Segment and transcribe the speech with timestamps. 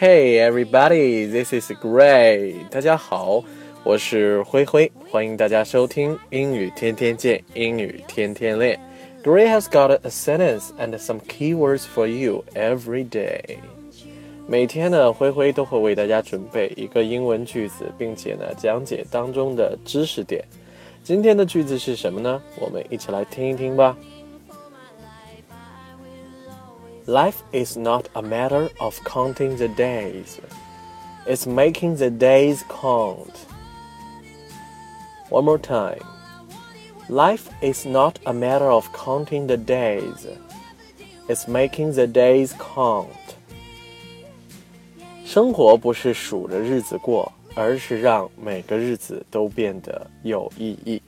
[0.00, 2.54] Hey everybody, this is Gray。
[2.70, 3.42] 大家好，
[3.82, 8.78] 我是灰灰，欢迎大家收听英语天天见，英语天天练。
[9.24, 13.56] Gray has got a sentence and some keywords for you every day。
[14.46, 20.44] 每天呢，灰灰都会为大家准备一个英文句子，并且呢，讲解当中的知识点。
[21.02, 22.40] 今天的句子是什么呢？
[22.60, 23.96] 我们一起来听一听吧。
[27.07, 30.39] Life is not a matter of counting the days,
[31.25, 33.45] it's making the days count.
[35.29, 36.01] One more time.
[37.09, 40.25] Life is not a matter of counting the days,
[41.27, 43.07] it's making the days count.
[45.25, 51.01] 生活不是数着日子过，而是让每个日子都变得有意义。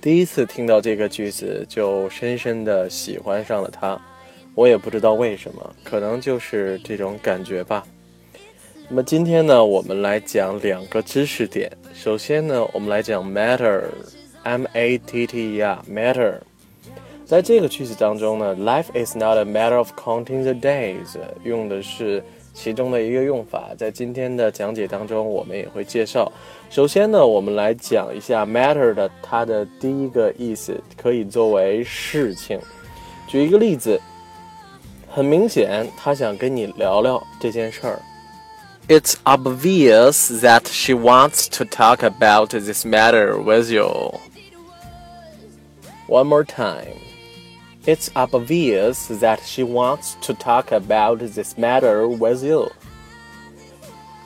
[0.00, 3.98] 第一次听到这个句子，就深深的喜欢上了它。
[4.53, 7.85] 我也不知道为什么，可能就是这种感觉吧。
[8.89, 11.71] 那么今天呢，我们来讲两个知识点。
[11.93, 16.33] 首先呢，我们来讲 matter，m a t t e r，matter。
[17.25, 22.21] 在这个句子当中呢，life is not a matter of counting the days，用的是
[22.53, 23.69] 其中的一个用法。
[23.77, 26.29] 在今天的讲解当中，我们也会介绍。
[26.69, 32.59] 首先呢，我们来讲一下 matter 的它的第一个意思，可以作为事情。
[33.27, 33.97] 举一个例子。
[35.10, 38.00] 很明显，他想跟你聊聊这件事儿。
[38.88, 44.14] It's obvious that she wants to talk about this matter with you.
[46.06, 46.94] One more time.
[47.84, 52.70] It's obvious that she wants to talk about this matter with you.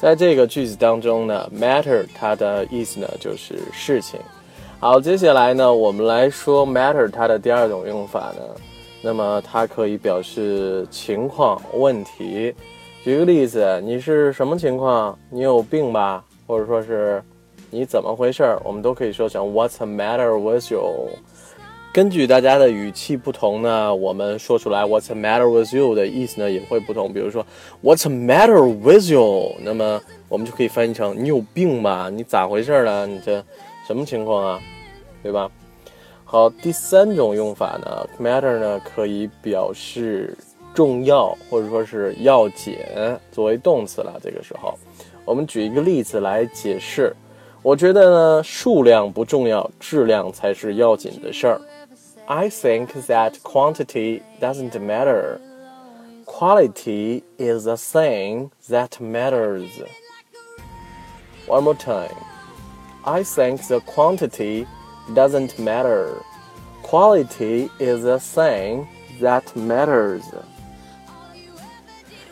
[0.00, 4.18] 在这个句子当中呢，matter 它的意思呢就是事情。
[4.78, 8.42] 好，接下来呢，我们来说 matter 它的第二种用法呢。
[9.05, 12.51] 那么它可以表示情况、问题。
[13.03, 15.15] 举个例子，你是什么情况？
[15.29, 16.25] 你有病吧？
[16.47, 17.23] 或者说是
[17.69, 18.59] 你怎么回事儿？
[18.65, 21.09] 我们都可以说成 What's the matter with you？
[21.93, 27.13] 根据大家的语气不同呢，我们说出来 What's the matter with you 的意思呢也会不同。
[27.13, 27.45] 比如说
[27.83, 29.51] What's the matter with you？
[29.59, 32.09] 那么我们就可以翻译成你有病吧？
[32.11, 33.05] 你咋回事儿呢？
[33.05, 33.43] 你这
[33.85, 34.59] 什么情况啊？
[35.21, 35.47] 对吧？
[36.34, 40.36] 好，第三种用法呢，matter 呢可以表示
[40.72, 42.78] 重要或者说是要紧，
[43.32, 44.18] 作为动词了。
[44.22, 44.78] 这个时候，
[45.24, 47.14] 我们举一个例子来解释。
[47.62, 51.60] 我觉得呢，数量不重要，质量才是要紧的事儿。
[52.26, 55.38] I think that quantity doesn't matter.
[56.24, 59.68] Quality is the thing that matters.
[61.48, 62.14] One more time.
[63.02, 64.66] I think the quantity
[65.13, 66.13] doesn't matter.
[66.83, 68.85] Quality is a thing
[69.21, 70.21] that matters.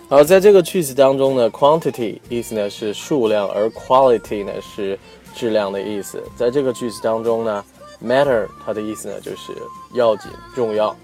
[0.10, 4.98] 好，在这个句子当中呢，quantity 意思呢是数量，而 quality 呢是
[5.34, 6.22] 质量的意思。
[6.36, 7.66] 在这个句子当中呢
[8.04, 9.54] ，matter 它的意思呢就是
[9.96, 10.96] 要紧、重要。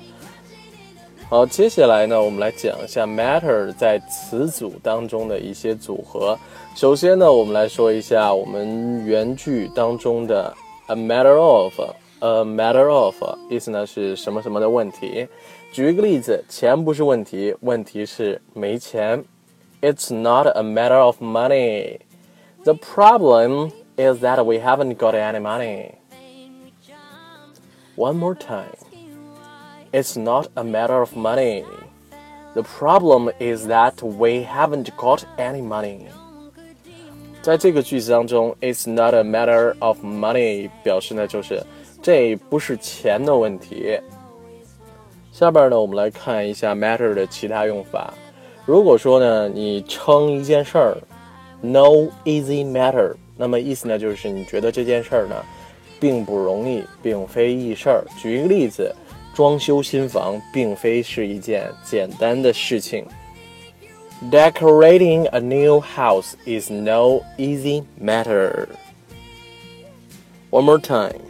[1.28, 6.38] 好，接下来呢，我们来讲一下 matter 在词组当中的一些组合。
[6.76, 10.56] 首先呢，我们来说一下我们原句当中的。
[10.89, 11.81] A matter of,
[12.21, 13.15] a matter of，
[13.49, 15.27] 意思呢是什么什么的问题。
[15.73, 19.25] 举一个例子，钱不是问题，问题是没钱。
[19.81, 22.01] It's not a matter of money.
[22.65, 25.93] The problem is that we haven't got any money.
[27.97, 28.77] One more time.
[29.93, 31.65] It's not a matter of money.
[32.55, 36.09] The problem is that we haven't got any money.
[37.42, 41.64] 在这个句子当中，It's not a matter of money，表示呢就是
[42.02, 44.00] 这不是钱的问题。
[45.32, 48.14] 下边呢，我们来看一下 matter 的其他用法。
[48.66, 50.98] 如果说呢，你称一件事儿
[51.62, 55.36] ，no easy matter，那么意思呢就是你觉得这件事儿呢
[55.98, 58.04] 并不容易，并非易事儿。
[58.22, 58.94] 举一个例子，
[59.34, 63.06] 装修新房并非是一件简单的事情。
[64.31, 68.69] Decorating a new house is no easy matter.
[70.51, 71.21] One more time.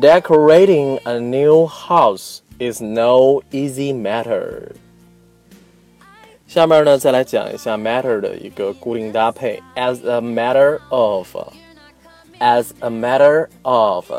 [0.00, 4.72] Decorating a new house is no easy matter.
[6.46, 14.10] 下面呢，再来讲一下 matter 的一个固定搭配，as a matter of，as a matter of，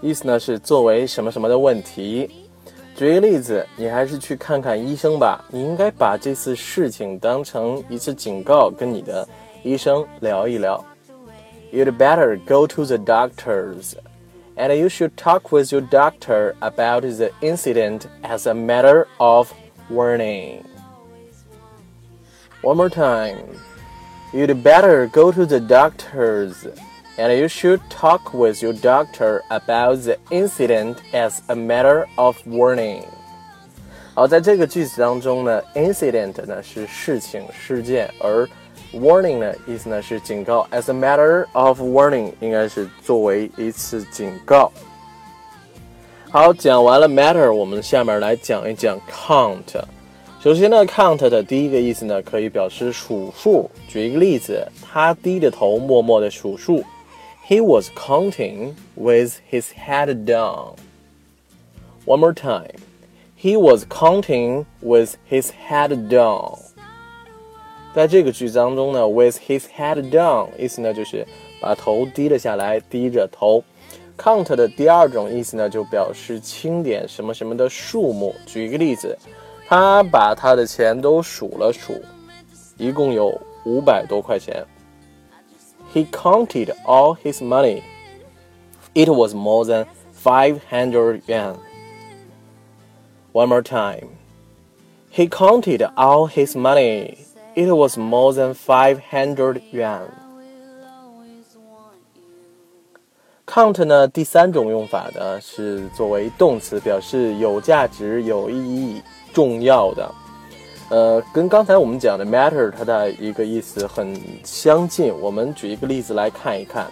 [0.00, 2.28] 意思呢是作为什么什么的问题。
[2.96, 5.44] 举个例子，你还是去看看医生吧。
[5.48, 9.26] 你应该把这次事情当成一次警告，跟你的
[9.62, 10.84] 医生聊一聊。
[11.72, 13.94] You'd better go to the doctors,
[14.56, 19.52] and you should talk with your doctor about the incident as a matter of
[19.88, 20.64] warning.
[22.62, 23.38] One more time.
[24.32, 26.66] You'd better go to the doctor's,
[27.17, 33.03] And you should talk with your doctor about the incident as a matter of warning.
[34.13, 38.47] 好，在这个句子当中呢，incident 呢是事情、事件，而
[38.93, 40.65] warning 呢意思呢是警告。
[40.71, 44.71] As a matter of warning，应该是作为一次警告。
[46.29, 49.81] 好，讲完了 matter，我们下面来讲一讲 count。
[50.41, 53.69] 首先呢，count 的第一个意思呢，可以表示数数。
[53.87, 56.83] 举一个例子，他低着头默默的数数。
[57.47, 60.77] He was counting with his head down.
[62.05, 62.75] One more time.
[63.37, 66.57] He was counting with his head down.
[67.93, 71.23] 在这个句子当中呢，with his head down 意思呢就是
[71.61, 73.63] 把头低了下来，低着头。
[74.17, 78.33] count 的第二种意思呢，就表示清点什么什么的数目。
[78.47, 79.15] 举一个例子。
[79.67, 81.99] 他把他的钱都数了数，
[82.77, 84.63] 一共有五百多块钱。
[85.94, 87.82] He counted all his money.
[88.94, 91.56] It was more than five hundred yuan.
[93.32, 94.08] One more time.
[95.10, 97.18] He counted all his money.
[97.54, 100.08] It was more than five hundred yuan.
[103.46, 109.02] Count 呢，第三种用法呢是作为动词，表示有价值、有意义。
[109.32, 110.12] 重要的，
[110.88, 115.14] 呃，跟刚才我们讲的 matter 它的一个意思很相近。
[115.20, 116.86] 我们举一个例子来看一看，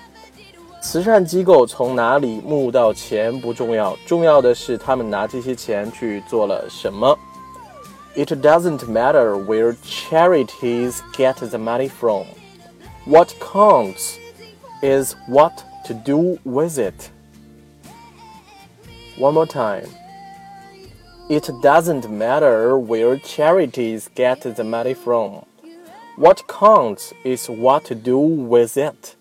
[0.81, 7.19] 慈善机构从哪里募到钱不重要，重要的是他们拿这些钱去做了什么。
[8.15, 12.25] It doesn't matter where charities get the money from.
[13.05, 14.17] What counts
[14.83, 15.53] is what
[15.87, 17.11] to do with it.
[19.19, 19.89] One more time.
[21.29, 25.45] It doesn't matter where charities get the money from.
[26.17, 29.15] What counts is what to do with it.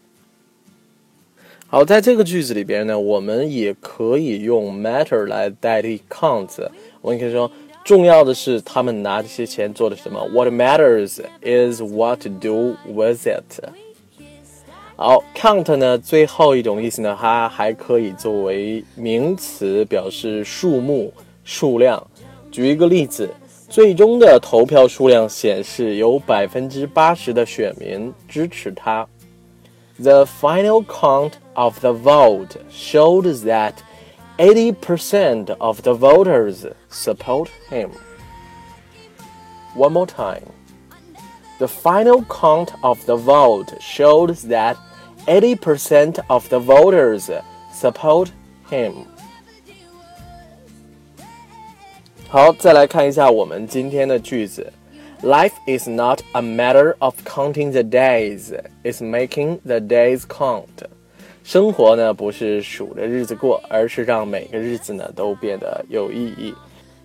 [1.67, 6.69] 好，在这个句子里边呢，我们也可以用 matter 来代替 count。
[7.01, 7.51] 我们可以说，
[7.83, 10.25] 重要的是他们拿这些钱做了什么。
[10.31, 13.61] What matters is what to do with it。
[14.95, 21.11] 好，count 呢，最后一种意思呢，它还可以作为名词，表示数目。
[21.43, 22.05] 数量，
[22.51, 23.33] 举一个例子，
[23.69, 29.07] 最终的投票数量显示有百分之八十的选民支持他。
[29.99, 33.73] The final count of the vote showed that
[34.37, 37.89] 80% of the voters support him.
[39.75, 40.43] One more time.
[41.59, 44.75] The final count of the vote showed that
[45.25, 47.31] 80% of the voters
[47.73, 48.29] support
[48.69, 49.07] him.
[52.32, 54.72] 好，再来看一下我们今天的句子。
[55.22, 60.64] Life is not a matter of counting the days; it's making the days count.
[61.44, 66.54] 生活呢，不是数着日子过，而是让每个日子呢都变得有意义。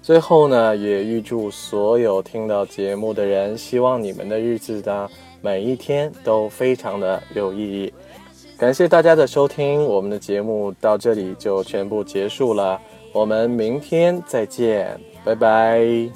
[0.02, 5.10] 最后呢，也预祝所有听到节目的人，希望你们的日子呢
[5.42, 7.94] 每一天都非常的有意义。
[8.58, 12.80] 感谢大家的收听，我们的节目到这里就全部结束了，
[13.12, 14.98] 我们明天再见。
[15.28, 16.08] 拜拜。